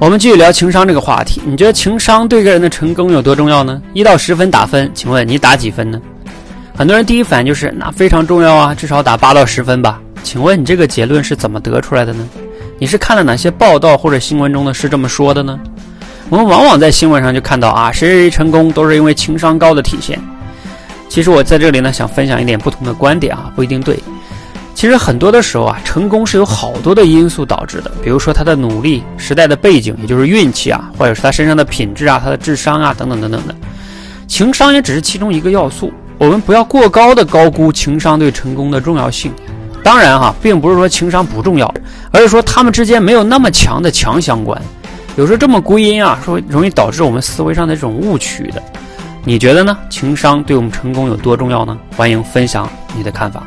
[0.00, 1.42] 我们继续聊情商这个话题。
[1.44, 3.82] 你觉得情商对一个人的成功有多重要呢？
[3.94, 6.00] 一到十分打分，请问你打几分呢？
[6.76, 10.00] 很多人第一反应就是那非常重要啊，至少打八到十分吧。
[10.22, 12.28] 请问你这个结论是怎么得出来的呢？
[12.78, 15.58] 你是看了哪些报道或者新闻中的是这么说的呢？
[16.28, 20.16] 我们往往在新闻上就看到啊，谁谁谁成功都是因为情商高的体现。
[21.08, 23.98] 其实我在这里呢，想分享一点不同的观点啊，不一定对。
[24.78, 33.52] 其实很多的时候啊，成功是有好多的因素导致的，比如说他的努力、时代的背景，也就是运气啊，或者是他身上的品质啊、他的智商啊等等等等的。
[34.28, 39.32] 情商也只是其中一个要素，我们不要过高的高估情商对成功的重要性。
[39.82, 41.74] 当然哈，并不是说情商不重要，
[42.12, 44.62] 而是说他们之间没有那么强的强相关。
[45.16, 48.62] 有时候这么归因啊，说容易导致我们思维上的这种误区的。
[49.24, 49.76] 你觉得呢？
[49.90, 51.76] 情商对我们成功有多重要呢？
[51.96, 53.42] 欢迎分享你的看法。